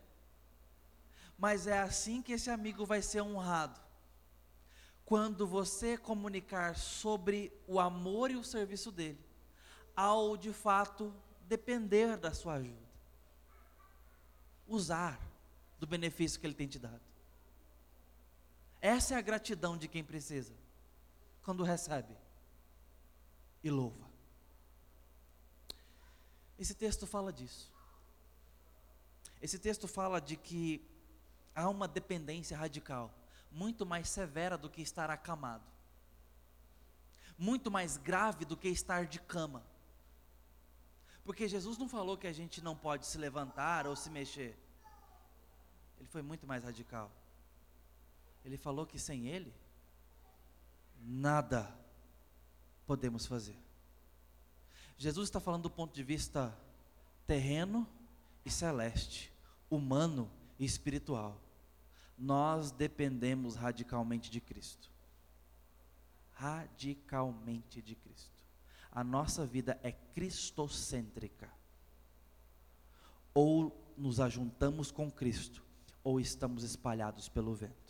Mas 1.38 1.66
é 1.66 1.78
assim 1.78 2.20
que 2.20 2.32
esse 2.32 2.50
amigo 2.50 2.84
vai 2.84 3.00
ser 3.00 3.22
honrado. 3.22 3.80
Quando 5.06 5.46
você 5.46 5.96
comunicar 5.96 6.76
sobre 6.76 7.50
o 7.66 7.80
amor 7.80 8.30
e 8.30 8.36
o 8.36 8.44
serviço 8.44 8.92
dele, 8.92 9.24
ao 9.96 10.36
de 10.36 10.52
fato 10.52 11.14
depender 11.44 12.18
da 12.18 12.34
sua 12.34 12.56
ajuda. 12.56 12.88
Usar 14.66 15.18
do 15.78 15.86
benefício 15.86 16.38
que 16.38 16.46
ele 16.46 16.52
tem 16.52 16.68
te 16.68 16.78
dado. 16.78 17.00
Essa 18.80 19.14
é 19.14 19.18
a 19.18 19.22
gratidão 19.22 19.76
de 19.76 19.88
quem 19.88 20.04
precisa, 20.04 20.54
quando 21.42 21.62
recebe 21.62 22.16
e 23.62 23.70
louva. 23.70 24.08
Esse 26.58 26.74
texto 26.74 27.06
fala 27.06 27.32
disso. 27.32 27.72
Esse 29.40 29.58
texto 29.58 29.86
fala 29.86 30.20
de 30.20 30.36
que 30.36 30.84
há 31.54 31.68
uma 31.68 31.86
dependência 31.86 32.56
radical, 32.56 33.12
muito 33.50 33.86
mais 33.86 34.08
severa 34.08 34.58
do 34.58 34.68
que 34.68 34.82
estar 34.82 35.10
acamado, 35.10 35.64
muito 37.36 37.70
mais 37.70 37.96
grave 37.96 38.44
do 38.44 38.56
que 38.56 38.68
estar 38.68 39.06
de 39.06 39.20
cama 39.20 39.64
porque 41.28 41.46
Jesus 41.46 41.76
não 41.76 41.90
falou 41.90 42.16
que 42.16 42.26
a 42.26 42.32
gente 42.32 42.62
não 42.62 42.74
pode 42.74 43.04
se 43.04 43.18
levantar 43.18 43.86
ou 43.86 43.94
se 43.94 44.08
mexer. 44.08 44.58
Ele 45.98 46.08
foi 46.08 46.22
muito 46.22 46.46
mais 46.46 46.64
radical. 46.64 47.12
Ele 48.44 48.56
falou 48.56 48.86
que 48.86 48.98
sem 48.98 49.26
Ele, 49.26 49.52
nada 51.00 51.72
podemos 52.86 53.26
fazer. 53.26 53.56
Jesus 54.96 55.28
está 55.28 55.38
falando 55.38 55.64
do 55.64 55.70
ponto 55.70 55.94
de 55.94 56.02
vista 56.02 56.56
terreno 57.26 57.86
e 58.44 58.50
celeste, 58.50 59.32
humano 59.70 60.30
e 60.58 60.64
espiritual. 60.64 61.40
Nós 62.18 62.70
dependemos 62.70 63.54
radicalmente 63.54 64.30
de 64.30 64.40
Cristo. 64.40 64.90
Radicalmente 66.32 67.80
de 67.80 67.94
Cristo 67.94 68.38
a 68.98 69.04
nossa 69.04 69.46
vida 69.46 69.78
é 69.82 69.92
cristocêntrica. 69.92 71.48
Ou 73.32 73.72
nos 73.96 74.18
ajuntamos 74.18 74.90
com 74.90 75.08
Cristo, 75.08 75.62
ou 76.02 76.18
estamos 76.18 76.64
espalhados 76.64 77.28
pelo 77.28 77.54
vento. 77.54 77.87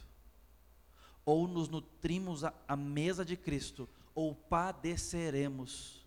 Ou 1.28 1.46
nos 1.46 1.68
nutrimos 1.68 2.42
à 2.42 2.74
mesa 2.74 3.22
de 3.22 3.36
Cristo, 3.36 3.86
ou 4.14 4.34
padeceremos 4.34 6.02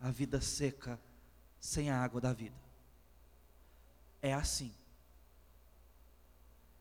a 0.00 0.10
vida 0.10 0.40
seca 0.40 0.98
sem 1.60 1.90
a 1.90 2.02
água 2.02 2.18
da 2.18 2.32
vida. 2.32 2.56
É 4.22 4.32
assim. 4.32 4.74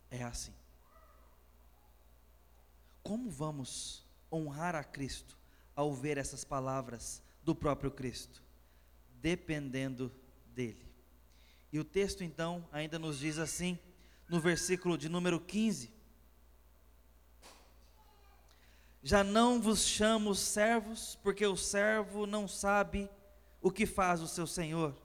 É 0.09 0.23
assim. 0.23 0.53
Como 3.03 3.29
vamos 3.29 4.07
honrar 4.31 4.75
a 4.75 4.83
Cristo 4.85 5.37
ao 5.75 5.93
ver 5.93 6.17
essas 6.17 6.45
palavras 6.45 7.21
do 7.43 7.53
próprio 7.53 7.91
Cristo, 7.91 8.41
dependendo 9.19 10.09
dele. 10.55 10.87
E 11.69 11.77
o 11.79 11.83
texto 11.83 12.23
então 12.23 12.65
ainda 12.71 12.97
nos 12.97 13.19
diz 13.19 13.37
assim, 13.37 13.77
no 14.29 14.39
versículo 14.39 14.97
de 14.97 15.09
número 15.09 15.37
15: 15.37 15.91
Já 19.03 19.22
não 19.22 19.62
vos 19.62 19.86
chamo 19.86 20.33
servos, 20.33 21.19
porque 21.22 21.45
o 21.45 21.57
servo 21.57 22.25
não 22.25 22.48
sabe 22.48 23.10
o 23.62 23.69
que 23.69 23.86
faz 23.86 24.22
o 24.22 24.27
seu 24.27 24.48
senhor, 24.48 24.95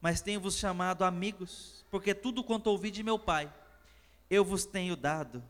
mas 0.00 0.20
tenho-vos 0.20 0.56
chamado 0.56 1.04
amigos, 1.04 1.84
porque 1.90 2.14
tudo 2.14 2.44
quanto 2.44 2.68
ouvi 2.68 2.92
de 2.92 3.02
meu 3.02 3.18
Pai, 3.18 3.52
eu 4.30 4.44
vos 4.44 4.64
tenho 4.64 4.96
dado 4.96 5.42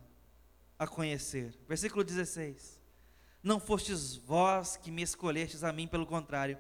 a 0.79 0.87
conhecer. 0.87 1.55
Versículo 1.69 2.03
16. 2.03 2.81
Não 3.43 3.61
fostes 3.61 4.17
vós 4.17 4.77
que 4.77 4.91
me 4.91 5.03
escolhestes 5.03 5.63
a 5.63 5.73
mim, 5.73 5.87
pelo 5.87 6.07
contrário, 6.07 6.59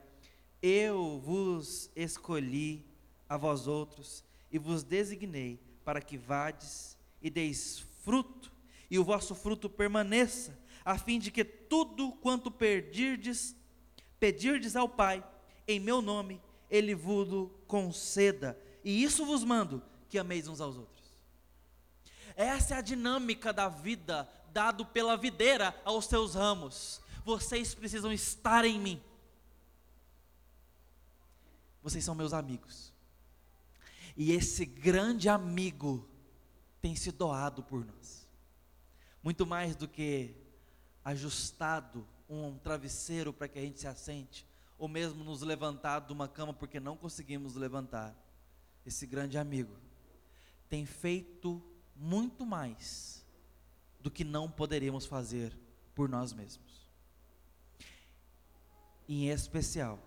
eu 0.60 1.18
vos 1.20 1.90
escolhi 1.96 2.84
a 3.28 3.36
vós 3.36 3.66
outros 3.66 4.22
e 4.50 4.58
vos 4.58 4.82
designei 4.82 5.58
para 5.84 6.00
que 6.00 6.18
vades 6.18 6.98
e 7.20 7.30
deis 7.30 7.80
fruto, 8.04 8.52
e 8.90 8.98
o 8.98 9.04
vosso 9.04 9.34
fruto 9.34 9.70
permaneça, 9.70 10.58
a 10.84 10.98
fim 10.98 11.18
de 11.18 11.30
que 11.30 11.44
tudo 11.44 12.12
quanto 12.12 12.50
perdirdes, 12.50 13.56
pedirdes 14.18 14.76
ao 14.76 14.88
Pai, 14.88 15.24
em 15.66 15.78
meu 15.78 16.02
nome, 16.02 16.40
Ele 16.70 16.94
vos 16.94 17.50
conceda. 17.66 18.58
E 18.84 19.02
isso 19.02 19.24
vos 19.24 19.44
mando, 19.44 19.82
que 20.08 20.18
ameis 20.18 20.48
uns 20.48 20.60
aos 20.60 20.76
outros. 20.76 21.02
Essa 22.34 22.74
é 22.74 22.78
a 22.78 22.82
dinâmica 22.82 23.52
da 23.52 23.68
vida 23.68 24.28
dado 24.52 24.84
pela 24.86 25.16
videira 25.16 25.74
aos 25.84 26.06
seus 26.06 26.34
ramos. 26.34 27.00
Vocês 27.24 27.74
precisam 27.74 28.12
estar 28.12 28.64
em 28.64 28.78
mim. 28.78 29.02
Vocês 31.82 32.04
são 32.04 32.14
meus 32.14 32.32
amigos. 32.32 32.92
E 34.16 34.32
esse 34.32 34.64
grande 34.64 35.28
amigo 35.28 36.08
tem 36.80 36.94
se 36.94 37.10
doado 37.10 37.62
por 37.62 37.84
nós. 37.84 38.28
Muito 39.22 39.46
mais 39.46 39.76
do 39.76 39.88
que 39.88 40.34
ajustado 41.04 42.06
um 42.28 42.56
travesseiro 42.58 43.32
para 43.32 43.48
que 43.48 43.58
a 43.58 43.62
gente 43.62 43.80
se 43.80 43.86
assente 43.86 44.46
ou 44.78 44.88
mesmo 44.88 45.22
nos 45.22 45.42
levantar 45.42 46.00
de 46.00 46.12
uma 46.12 46.26
cama 46.26 46.52
porque 46.52 46.80
não 46.80 46.96
conseguimos 46.96 47.54
levantar, 47.54 48.16
esse 48.84 49.06
grande 49.06 49.38
amigo 49.38 49.76
tem 50.72 50.86
feito 50.86 51.62
muito 51.94 52.46
mais 52.46 53.22
do 54.00 54.10
que 54.10 54.24
não 54.24 54.50
poderíamos 54.50 55.04
fazer 55.04 55.54
por 55.94 56.08
nós 56.08 56.32
mesmos. 56.32 56.88
Em 59.06 59.28
especial, 59.28 59.98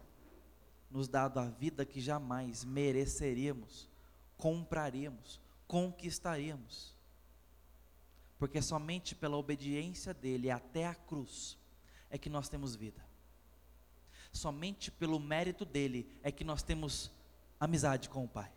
nos 0.89 1.07
dado 1.07 1.39
a 1.39 1.45
vida 1.45 1.85
que 1.85 2.01
jamais 2.01 2.63
mereceríamos, 2.63 3.87
compraríamos, 4.37 5.39
conquistaríamos. 5.67 6.94
Porque 8.45 8.61
somente 8.61 9.15
pela 9.15 9.37
obediência 9.37 10.13
dele 10.13 10.51
até 10.51 10.85
a 10.85 10.93
cruz 10.93 11.57
é 12.11 12.17
que 12.19 12.29
nós 12.29 12.47
temos 12.47 12.75
vida. 12.75 13.03
Somente 14.31 14.91
pelo 14.91 15.19
mérito 15.19 15.65
dele 15.65 16.07
é 16.21 16.31
que 16.31 16.43
nós 16.43 16.61
temos 16.61 17.09
amizade 17.59 18.07
com 18.07 18.23
o 18.23 18.27
Pai. 18.27 18.51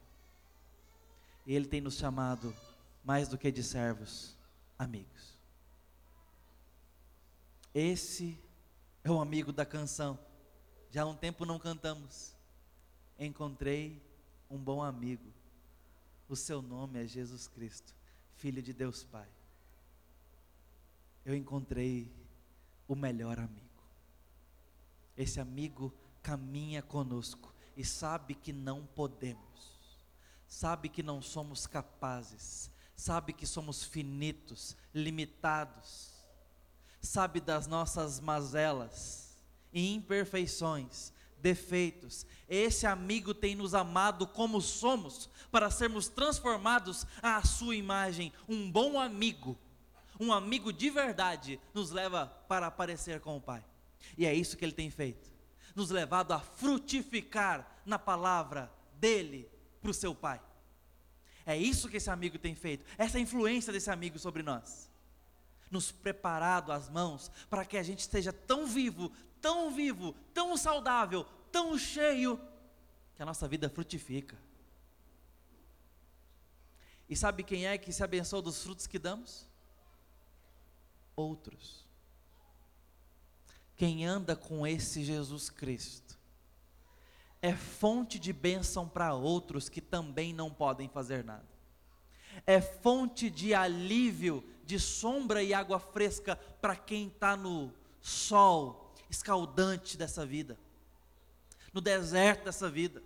Ele 1.46 1.64
tem 1.64 1.80
nos 1.80 1.96
chamado 1.96 2.54
mais 3.02 3.28
do 3.28 3.38
que 3.38 3.50
de 3.50 3.62
servos, 3.62 4.36
amigos. 4.78 5.38
Esse 7.72 8.38
é 9.02 9.10
o 9.10 9.18
amigo 9.18 9.54
da 9.54 9.64
canção 9.64 10.18
já 10.90 11.02
há 11.02 11.06
um 11.06 11.16
tempo 11.16 11.46
não 11.46 11.58
cantamos. 11.58 12.34
Encontrei 13.18 14.02
um 14.50 14.58
bom 14.58 14.82
amigo. 14.82 15.32
O 16.28 16.36
seu 16.36 16.60
nome 16.60 17.02
é 17.02 17.06
Jesus 17.06 17.48
Cristo, 17.48 17.94
Filho 18.36 18.60
de 18.62 18.74
Deus 18.74 19.02
Pai. 19.02 19.37
Eu 21.24 21.34
encontrei 21.34 22.10
o 22.86 22.94
melhor 22.94 23.38
amigo. 23.38 23.68
Esse 25.16 25.40
amigo 25.40 25.92
caminha 26.22 26.82
conosco 26.82 27.52
e 27.76 27.84
sabe 27.84 28.34
que 28.34 28.52
não 28.52 28.84
podemos, 28.86 29.78
sabe 30.46 30.88
que 30.88 31.02
não 31.02 31.20
somos 31.22 31.66
capazes, 31.66 32.70
sabe 32.96 33.32
que 33.32 33.46
somos 33.46 33.84
finitos, 33.84 34.76
limitados, 34.94 36.12
sabe 37.00 37.40
das 37.40 37.66
nossas 37.66 38.20
mazelas 38.20 39.36
e 39.72 39.94
imperfeições, 39.94 41.12
defeitos. 41.40 42.26
Esse 42.48 42.86
amigo 42.86 43.32
tem 43.32 43.54
nos 43.54 43.74
amado 43.74 44.26
como 44.26 44.60
somos, 44.60 45.28
para 45.50 45.70
sermos 45.70 46.08
transformados 46.08 47.06
à 47.22 47.42
sua 47.42 47.76
imagem. 47.76 48.32
Um 48.48 48.70
bom 48.70 48.98
amigo, 49.00 49.58
um 50.18 50.32
amigo 50.32 50.72
de 50.72 50.90
verdade, 50.90 51.60
nos 51.72 51.90
leva 51.90 52.26
para 52.48 52.66
aparecer 52.66 53.20
com 53.20 53.36
o 53.36 53.40
Pai. 53.40 53.64
E 54.16 54.26
é 54.26 54.34
isso 54.34 54.56
que 54.56 54.64
ele 54.64 54.72
tem 54.72 54.90
feito 54.90 55.38
nos 55.78 55.90
levado 55.90 56.32
a 56.32 56.40
frutificar 56.40 57.80
na 57.86 58.00
palavra 58.00 58.70
dele 58.94 59.48
para 59.80 59.92
o 59.92 59.94
seu 59.94 60.12
Pai. 60.12 60.42
É 61.46 61.56
isso 61.56 61.88
que 61.88 61.96
esse 61.96 62.10
amigo 62.10 62.36
tem 62.36 62.54
feito, 62.54 62.84
essa 62.98 63.18
influência 63.18 63.72
desse 63.72 63.88
amigo 63.88 64.18
sobre 64.18 64.42
nós. 64.42 64.90
Nos 65.70 65.92
preparado 65.92 66.72
as 66.72 66.88
mãos 66.88 67.30
para 67.48 67.64
que 67.64 67.76
a 67.76 67.82
gente 67.82 68.00
esteja 68.00 68.32
tão 68.32 68.66
vivo, 68.66 69.12
tão 69.40 69.70
vivo, 69.70 70.14
tão 70.34 70.56
saudável, 70.56 71.24
tão 71.52 71.78
cheio, 71.78 72.40
que 73.14 73.22
a 73.22 73.26
nossa 73.26 73.46
vida 73.46 73.70
frutifica. 73.70 74.36
E 77.08 77.16
sabe 77.16 77.44
quem 77.44 77.66
é 77.66 77.78
que 77.78 77.92
se 77.92 78.02
abençoa 78.02 78.42
dos 78.42 78.62
frutos 78.62 78.86
que 78.86 78.98
damos? 78.98 79.47
Outros. 81.18 81.84
Quem 83.74 84.06
anda 84.06 84.36
com 84.36 84.64
esse 84.64 85.02
Jesus 85.02 85.50
Cristo 85.50 86.16
é 87.42 87.52
fonte 87.52 88.20
de 88.20 88.32
bênção 88.32 88.88
para 88.88 89.12
outros 89.14 89.68
que 89.68 89.80
também 89.80 90.32
não 90.32 90.48
podem 90.48 90.88
fazer 90.88 91.24
nada. 91.24 91.48
É 92.46 92.60
fonte 92.60 93.28
de 93.28 93.52
alívio, 93.52 94.44
de 94.64 94.78
sombra 94.78 95.42
e 95.42 95.52
água 95.52 95.80
fresca 95.80 96.36
para 96.60 96.76
quem 96.76 97.08
está 97.08 97.36
no 97.36 97.72
sol, 98.00 98.94
escaldante 99.10 99.96
dessa 99.96 100.24
vida, 100.24 100.56
no 101.72 101.80
deserto 101.80 102.44
dessa 102.44 102.70
vida. 102.70 103.02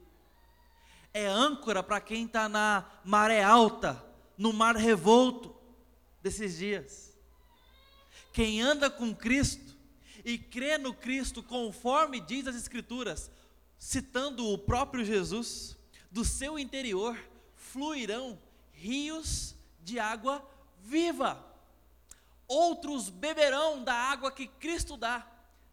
É 1.14 1.26
âncora 1.26 1.82
para 1.82 1.98
quem 1.98 2.26
está 2.26 2.46
na 2.46 2.90
maré 3.02 3.42
alta, 3.42 4.04
no 4.36 4.52
mar 4.52 4.76
revolto 4.76 5.56
desses 6.22 6.58
dias. 6.58 7.11
Quem 8.32 8.62
anda 8.62 8.90
com 8.90 9.14
Cristo 9.14 9.76
e 10.24 10.38
crê 10.38 10.78
no 10.78 10.94
Cristo 10.94 11.42
conforme 11.42 12.20
diz 12.20 12.46
as 12.46 12.56
Escrituras, 12.56 13.30
citando 13.78 14.48
o 14.48 14.56
próprio 14.56 15.04
Jesus, 15.04 15.76
do 16.10 16.24
seu 16.24 16.58
interior 16.58 17.18
fluirão 17.54 18.38
rios 18.72 19.54
de 19.82 19.98
água 19.98 20.46
viva. 20.80 21.44
Outros 22.46 23.08
beberão 23.08 23.82
da 23.82 23.94
água 23.94 24.30
que 24.30 24.46
Cristo 24.46 24.96
dá 24.96 25.26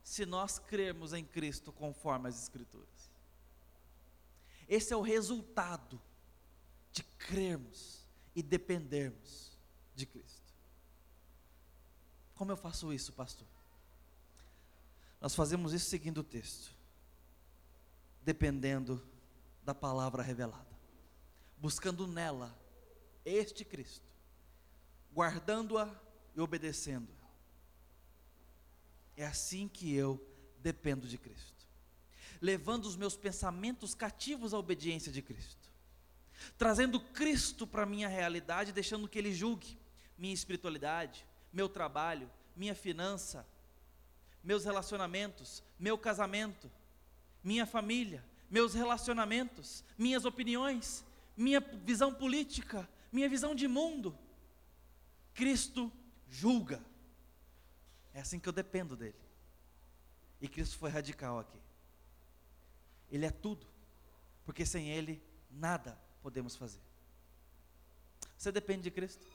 se 0.04 0.26
nós 0.26 0.58
crermos 0.60 1.14
em 1.14 1.24
Cristo 1.24 1.72
conforme 1.72 2.30
as 2.30 2.42
Escrituras. 2.42 2.88
Esse 4.68 4.94
é 4.94 4.98
o 4.98 5.02
resultado 5.02 6.02
de 6.92 7.04
crermos 7.04 8.08
e 8.36 8.42
dependermos 8.42 9.58
de 9.96 10.06
Cristo. 10.06 10.39
Como 12.40 12.54
eu 12.54 12.56
faço 12.56 12.94
isso, 12.94 13.12
pastor? 13.12 13.46
Nós 15.20 15.36
fazemos 15.36 15.74
isso 15.74 15.90
seguindo 15.90 16.20
o 16.20 16.24
texto, 16.24 16.74
dependendo 18.22 19.06
da 19.62 19.76
palavra 19.76 20.24
revelada, 20.24 20.80
buscando 21.58 22.08
nela 22.08 22.58
este 23.26 23.66
Cristo, 23.66 24.08
guardando-a 25.14 25.94
e 26.34 26.40
obedecendo 26.40 27.10
é 29.18 29.26
assim 29.26 29.68
que 29.68 29.94
eu 29.94 30.26
dependo 30.60 31.06
de 31.06 31.18
Cristo. 31.18 31.68
Levando 32.40 32.86
os 32.86 32.96
meus 32.96 33.18
pensamentos 33.18 33.94
cativos 33.94 34.54
à 34.54 34.58
obediência 34.58 35.12
de 35.12 35.22
Cristo. 35.22 35.70
Trazendo 36.58 37.02
Cristo 37.02 37.68
para 37.68 37.84
a 37.84 37.86
minha 37.86 38.08
realidade, 38.08 38.72
deixando 38.72 39.10
que 39.10 39.20
Ele 39.20 39.36
julgue 39.36 39.78
minha 40.18 40.34
espiritualidade, 40.34 41.28
meu 41.52 41.68
trabalho, 41.68 42.30
minha 42.56 42.76
finança, 42.76 43.46
meus 44.44 44.66
relacionamentos, 44.66 45.64
meu 45.78 45.98
casamento, 45.98 46.72
minha 47.44 47.66
família, 47.66 48.24
meus 48.50 48.74
relacionamentos, 48.74 49.84
minhas 49.98 50.26
opiniões, 50.26 51.06
minha 51.36 51.60
visão 51.60 52.14
política, 52.14 52.88
minha 53.12 53.30
visão 53.30 53.54
de 53.56 53.68
mundo. 53.68 54.18
Cristo 55.34 55.92
julga. 56.30 56.84
É 58.14 58.22
assim 58.22 58.40
que 58.40 58.50
eu 58.50 58.54
dependo 58.54 58.96
dele. 58.96 59.16
E 60.42 60.48
Cristo 60.48 60.78
foi 60.78 60.90
radical 60.90 61.40
aqui. 61.40 61.60
Ele 63.12 63.26
é 63.26 63.32
tudo, 63.32 63.68
porque 64.46 64.66
sem 64.66 64.90
Ele 64.90 65.22
nada 65.50 65.98
podemos 66.22 66.56
fazer. 66.56 66.82
Você 68.38 68.52
depende 68.52 68.84
de 68.84 68.92
Cristo? 68.92 69.26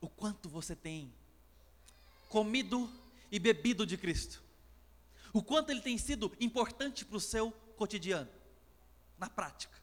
O 0.00 0.08
quanto 0.08 0.48
você 0.48 0.74
tem 0.74 1.12
comido 2.28 2.90
e 3.30 3.38
bebido 3.38 3.86
de 3.86 3.96
Cristo? 3.96 4.42
O 5.32 5.42
quanto 5.42 5.70
ele 5.70 5.80
tem 5.80 5.96
sido 5.98 6.32
importante 6.40 7.04
para 7.04 7.16
o 7.16 7.20
seu 7.20 7.52
cotidiano, 7.76 8.30
na 9.18 9.28
prática? 9.28 9.78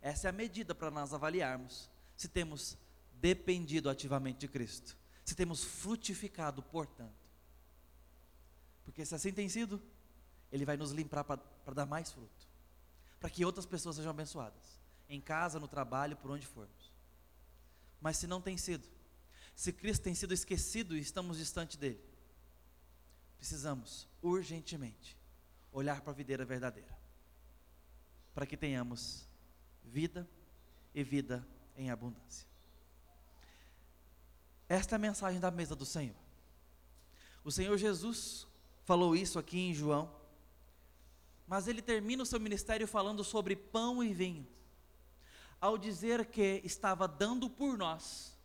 Essa 0.00 0.28
é 0.28 0.30
a 0.30 0.32
medida 0.32 0.74
para 0.74 0.90
nós 0.90 1.12
avaliarmos 1.12 1.88
se 2.16 2.28
temos 2.28 2.76
dependido 3.20 3.90
ativamente 3.90 4.38
de 4.38 4.48
Cristo 4.48 4.96
se 5.30 5.36
temos 5.36 5.62
frutificado, 5.62 6.60
portanto. 6.60 7.14
Porque 8.84 9.06
se 9.06 9.14
assim 9.14 9.32
tem 9.32 9.48
sido, 9.48 9.80
Ele 10.50 10.64
vai 10.64 10.76
nos 10.76 10.90
limpar 10.90 11.22
para 11.22 11.40
dar 11.72 11.86
mais 11.86 12.10
fruto, 12.10 12.48
para 13.20 13.30
que 13.30 13.44
outras 13.44 13.64
pessoas 13.64 13.94
sejam 13.94 14.10
abençoadas, 14.10 14.80
em 15.08 15.20
casa, 15.20 15.60
no 15.60 15.68
trabalho, 15.68 16.16
por 16.16 16.32
onde 16.32 16.44
formos. 16.44 16.92
Mas 18.00 18.16
se 18.16 18.26
não 18.26 18.40
tem 18.40 18.56
sido, 18.56 18.88
se 19.60 19.74
Cristo 19.74 20.04
tem 20.04 20.14
sido 20.14 20.32
esquecido 20.32 20.96
e 20.96 21.00
estamos 21.00 21.36
distante 21.36 21.76
dele, 21.76 22.02
precisamos 23.36 24.08
urgentemente 24.22 25.18
olhar 25.70 26.00
para 26.00 26.14
a 26.14 26.16
videira 26.16 26.46
verdadeira, 26.46 26.98
para 28.32 28.46
que 28.46 28.56
tenhamos 28.56 29.28
vida 29.84 30.26
e 30.94 31.04
vida 31.04 31.46
em 31.76 31.90
abundância. 31.90 32.48
Esta 34.66 34.94
é 34.94 34.96
a 34.96 34.98
mensagem 34.98 35.38
da 35.38 35.50
mesa 35.50 35.76
do 35.76 35.84
Senhor. 35.84 36.16
O 37.44 37.52
Senhor 37.52 37.76
Jesus 37.76 38.46
falou 38.84 39.14
isso 39.14 39.38
aqui 39.38 39.58
em 39.58 39.74
João, 39.74 40.10
mas 41.46 41.68
ele 41.68 41.82
termina 41.82 42.22
o 42.22 42.26
seu 42.26 42.40
ministério 42.40 42.88
falando 42.88 43.22
sobre 43.22 43.54
pão 43.54 44.02
e 44.02 44.14
vinho, 44.14 44.48
ao 45.60 45.76
dizer 45.76 46.24
que 46.30 46.62
estava 46.64 47.06
dando 47.06 47.50
por 47.50 47.76
nós, 47.76 48.39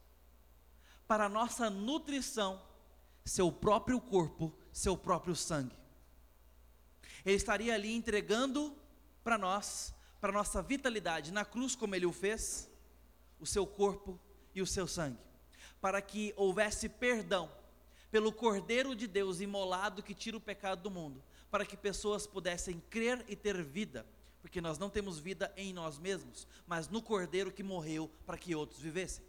para 1.07 1.29
nossa 1.29 1.69
nutrição, 1.69 2.61
seu 3.23 3.51
próprio 3.51 3.99
corpo, 3.99 4.53
seu 4.71 4.97
próprio 4.97 5.35
sangue. 5.35 5.75
Ele 7.25 7.35
estaria 7.35 7.73
ali 7.73 7.93
entregando 7.95 8.75
para 9.23 9.37
nós, 9.37 9.93
para 10.21 10.31
nossa 10.31 10.61
vitalidade 10.61 11.31
na 11.31 11.43
cruz, 11.43 11.75
como 11.75 11.95
ele 11.95 12.05
o 12.05 12.13
fez, 12.13 12.69
o 13.39 13.45
seu 13.45 13.65
corpo 13.65 14.19
e 14.53 14.61
o 14.61 14.67
seu 14.67 14.87
sangue, 14.87 15.19
para 15.81 16.01
que 16.01 16.33
houvesse 16.37 16.87
perdão 16.87 17.51
pelo 18.11 18.31
Cordeiro 18.31 18.95
de 18.95 19.07
Deus 19.07 19.41
imolado 19.41 20.03
que 20.03 20.13
tira 20.13 20.37
o 20.37 20.41
pecado 20.41 20.83
do 20.83 20.91
mundo, 20.91 21.21
para 21.49 21.65
que 21.65 21.75
pessoas 21.75 22.25
pudessem 22.25 22.81
crer 22.89 23.25
e 23.27 23.35
ter 23.35 23.61
vida, 23.61 24.05
porque 24.41 24.61
nós 24.61 24.77
não 24.77 24.89
temos 24.89 25.19
vida 25.19 25.51
em 25.57 25.73
nós 25.73 25.97
mesmos, 25.97 26.47
mas 26.67 26.87
no 26.87 27.01
Cordeiro 27.01 27.51
que 27.51 27.63
morreu 27.63 28.09
para 28.25 28.37
que 28.37 28.55
outros 28.55 28.79
vivessem. 28.79 29.25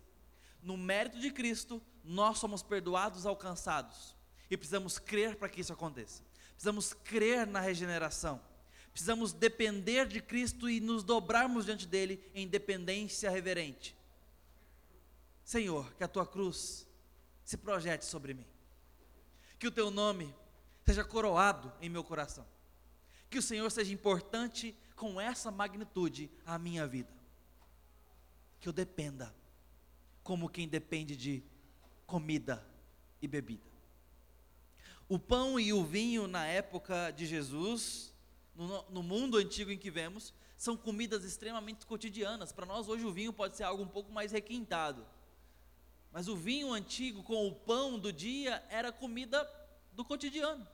No 0.67 0.77
mérito 0.77 1.21
de 1.21 1.31
Cristo, 1.31 1.81
nós 2.03 2.39
somos 2.39 2.61
perdoados, 2.61 3.25
alcançados, 3.25 4.17
e 4.51 4.57
precisamos 4.57 4.99
crer 4.99 5.37
para 5.37 5.49
que 5.49 5.61
isso 5.61 5.73
aconteça. 5.73 6.25
Precisamos 6.51 6.93
crer 6.93 7.47
na 7.47 7.61
regeneração. 7.61 8.43
Precisamos 8.91 9.33
depender 9.33 10.09
de 10.09 10.21
Cristo 10.21 10.69
e 10.69 10.81
nos 10.81 11.05
dobrarmos 11.05 11.67
diante 11.67 11.87
dele 11.87 12.21
em 12.35 12.49
dependência 12.49 13.31
reverente. 13.31 13.97
Senhor, 15.45 15.95
que 15.95 16.03
a 16.03 16.09
tua 16.09 16.27
cruz 16.27 16.85
se 17.45 17.57
projete 17.57 18.05
sobre 18.05 18.35
mim. 18.35 18.47
Que 19.61 19.69
o 19.69 19.71
teu 19.71 19.89
nome 19.89 20.35
seja 20.85 21.05
coroado 21.05 21.73
em 21.81 21.89
meu 21.89 22.03
coração. 22.03 22.45
Que 23.31 23.39
o 23.39 23.43
Senhor 23.43 23.71
seja 23.71 23.95
importante 23.95 24.77
com 24.97 25.21
essa 25.21 25.49
magnitude 25.49 26.29
à 26.45 26.59
minha 26.59 26.89
vida. 26.89 27.15
Que 28.59 28.69
eu 28.69 28.73
dependa 28.73 29.33
como 30.27 30.49
quem 30.49 30.67
depende 30.67 31.15
de 31.15 31.41
comida 32.05 32.67
e 33.23 33.29
bebida. 33.29 33.71
O 35.09 35.21
pão 35.21 35.59
e 35.59 35.73
o 35.73 35.85
vinho 35.85 36.27
na 36.27 36.45
época 36.45 37.13
de 37.13 37.25
Jesus, 37.25 38.13
no, 38.53 38.91
no 38.91 39.03
mundo 39.05 39.37
antigo 39.37 39.71
em 39.71 39.79
que 39.79 39.89
vemos, 39.89 40.35
são 40.57 40.77
comidas 40.77 41.23
extremamente 41.23 41.87
cotidianas. 41.87 42.51
Para 42.51 42.67
nós, 42.67 42.89
hoje, 42.89 43.05
o 43.05 43.13
vinho 43.13 43.33
pode 43.33 43.57
ser 43.57 43.63
algo 43.63 43.85
um 43.85 43.89
pouco 43.89 44.11
mais 44.11 44.33
requintado. 44.33 45.07
Mas 46.11 46.27
o 46.27 46.35
vinho 46.35 46.73
antigo 46.73 47.23
com 47.23 47.47
o 47.47 47.55
pão 47.55 47.97
do 47.97 48.13
dia 48.13 48.65
era 48.69 48.91
comida 48.91 49.49
do 49.93 50.05
cotidiano. 50.05 50.67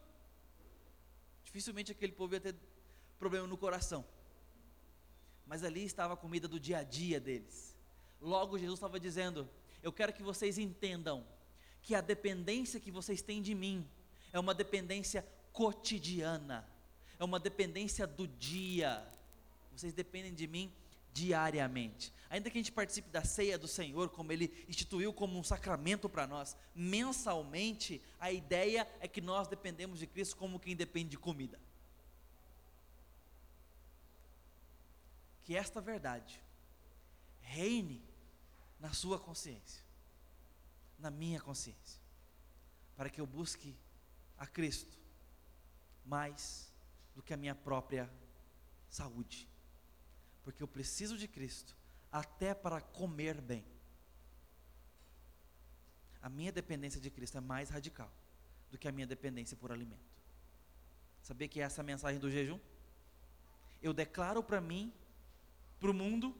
Dificilmente 1.44 1.92
aquele 1.92 2.12
povo 2.12 2.32
ia 2.32 2.40
ter 2.40 2.56
problema 3.18 3.46
no 3.46 3.58
coração. 3.58 4.02
Mas 5.46 5.62
ali 5.62 5.84
estava 5.84 6.14
a 6.14 6.16
comida 6.16 6.48
do 6.48 6.58
dia 6.58 6.78
a 6.78 6.82
dia 6.82 7.20
deles. 7.20 7.71
Logo, 8.22 8.56
Jesus 8.56 8.78
estava 8.78 9.00
dizendo: 9.00 9.48
Eu 9.82 9.92
quero 9.92 10.12
que 10.12 10.22
vocês 10.22 10.56
entendam 10.56 11.26
que 11.82 11.94
a 11.94 12.00
dependência 12.00 12.78
que 12.78 12.90
vocês 12.90 13.20
têm 13.20 13.42
de 13.42 13.54
mim 13.54 13.86
é 14.32 14.38
uma 14.38 14.54
dependência 14.54 15.26
cotidiana, 15.52 16.66
é 17.18 17.24
uma 17.24 17.40
dependência 17.40 18.06
do 18.06 18.28
dia. 18.28 19.04
Vocês 19.72 19.92
dependem 19.92 20.32
de 20.32 20.46
mim 20.46 20.72
diariamente. 21.12 22.12
Ainda 22.30 22.48
que 22.48 22.56
a 22.56 22.60
gente 22.60 22.72
participe 22.72 23.10
da 23.10 23.24
ceia 23.24 23.58
do 23.58 23.66
Senhor, 23.66 24.08
como 24.10 24.32
Ele 24.32 24.64
instituiu 24.68 25.12
como 25.12 25.36
um 25.36 25.42
sacramento 25.42 26.08
para 26.08 26.26
nós, 26.26 26.56
mensalmente, 26.74 28.00
a 28.20 28.30
ideia 28.30 28.88
é 29.00 29.08
que 29.08 29.20
nós 29.20 29.48
dependemos 29.48 29.98
de 29.98 30.06
Cristo 30.06 30.36
como 30.36 30.60
quem 30.60 30.76
depende 30.76 31.10
de 31.10 31.18
comida. 31.18 31.60
Que 35.42 35.56
esta 35.56 35.80
verdade 35.80 36.40
reine 37.40 38.11
na 38.82 38.92
sua 38.92 39.16
consciência, 39.16 39.80
na 40.98 41.08
minha 41.08 41.40
consciência, 41.40 42.00
para 42.96 43.08
que 43.08 43.20
eu 43.20 43.26
busque 43.26 43.76
a 44.36 44.44
Cristo 44.44 44.98
mais 46.04 46.68
do 47.14 47.22
que 47.22 47.32
a 47.32 47.36
minha 47.36 47.54
própria 47.54 48.12
saúde, 48.90 49.48
porque 50.42 50.60
eu 50.60 50.66
preciso 50.66 51.16
de 51.16 51.28
Cristo 51.28 51.76
até 52.10 52.52
para 52.54 52.80
comer 52.80 53.40
bem. 53.40 53.64
A 56.20 56.28
minha 56.28 56.50
dependência 56.50 57.00
de 57.00 57.08
Cristo 57.08 57.38
é 57.38 57.40
mais 57.40 57.70
radical 57.70 58.12
do 58.68 58.76
que 58.76 58.88
a 58.88 58.92
minha 58.92 59.06
dependência 59.06 59.56
por 59.56 59.70
alimento. 59.70 60.10
Sabia 61.22 61.46
que 61.46 61.60
é 61.60 61.62
essa 61.62 61.82
a 61.82 61.84
mensagem 61.84 62.18
do 62.18 62.28
jejum? 62.28 62.58
Eu 63.80 63.92
declaro 63.92 64.42
para 64.42 64.60
mim, 64.60 64.92
para 65.78 65.90
o 65.90 65.94
mundo, 65.94 66.36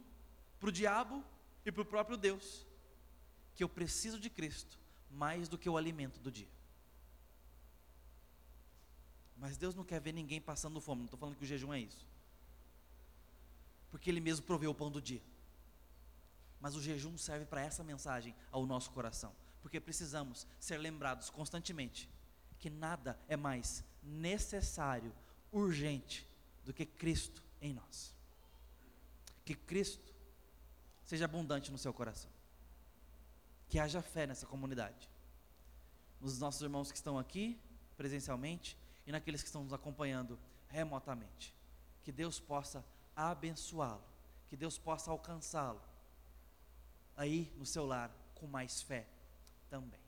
para 0.58 0.68
o 0.68 0.72
diabo 0.72 1.24
e 1.64 1.72
para 1.72 1.82
o 1.82 1.86
próprio 1.86 2.16
Deus, 2.16 2.66
que 3.54 3.62
eu 3.62 3.68
preciso 3.68 4.18
de 4.18 4.28
Cristo 4.30 4.78
mais 5.10 5.48
do 5.48 5.58
que 5.58 5.68
o 5.68 5.76
alimento 5.76 6.20
do 6.20 6.30
dia. 6.30 6.48
Mas 9.36 9.56
Deus 9.56 9.74
não 9.74 9.84
quer 9.84 10.00
ver 10.00 10.12
ninguém 10.12 10.40
passando 10.40 10.80
fome. 10.80 11.00
Não 11.00 11.06
estou 11.06 11.18
falando 11.18 11.36
que 11.36 11.42
o 11.42 11.46
jejum 11.46 11.72
é 11.72 11.80
isso. 11.80 12.06
Porque 13.90 14.08
Ele 14.08 14.20
mesmo 14.20 14.46
proveu 14.46 14.70
o 14.70 14.74
pão 14.74 14.90
do 14.90 15.02
dia. 15.02 15.22
Mas 16.60 16.76
o 16.76 16.80
jejum 16.80 17.18
serve 17.18 17.44
para 17.44 17.60
essa 17.60 17.82
mensagem 17.82 18.34
ao 18.52 18.64
nosso 18.64 18.92
coração. 18.92 19.34
Porque 19.60 19.80
precisamos 19.80 20.46
ser 20.60 20.78
lembrados 20.78 21.28
constantemente 21.28 22.08
que 22.58 22.70
nada 22.70 23.18
é 23.26 23.36
mais 23.36 23.84
necessário, 24.00 25.12
urgente, 25.50 26.24
do 26.64 26.72
que 26.72 26.86
Cristo 26.86 27.42
em 27.60 27.72
nós. 27.72 28.14
Que 29.44 29.56
Cristo 29.56 30.11
seja 31.04 31.24
abundante 31.24 31.70
no 31.70 31.78
seu 31.78 31.92
coração. 31.92 32.30
Que 33.68 33.78
haja 33.78 34.02
fé 34.02 34.26
nessa 34.26 34.46
comunidade. 34.46 35.08
Nos 36.20 36.38
nossos 36.38 36.60
irmãos 36.60 36.90
que 36.90 36.96
estão 36.96 37.18
aqui 37.18 37.60
presencialmente 37.96 38.76
e 39.06 39.12
naqueles 39.12 39.42
que 39.42 39.48
estão 39.48 39.64
nos 39.64 39.72
acompanhando 39.72 40.38
remotamente. 40.68 41.54
Que 42.02 42.12
Deus 42.12 42.38
possa 42.38 42.84
abençoá-lo, 43.14 44.04
que 44.48 44.56
Deus 44.56 44.78
possa 44.78 45.10
alcançá-lo 45.10 45.80
aí 47.16 47.52
no 47.56 47.66
seu 47.66 47.86
lar 47.86 48.10
com 48.34 48.46
mais 48.46 48.82
fé 48.82 49.06
também. 49.68 50.01